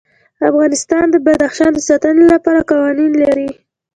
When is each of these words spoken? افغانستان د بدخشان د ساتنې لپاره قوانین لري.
افغانستان 0.49 1.05
د 1.11 1.15
بدخشان 1.25 1.71
د 1.75 1.79
ساتنې 1.87 2.25
لپاره 2.33 2.67
قوانین 2.71 3.11
لري. 3.23 3.49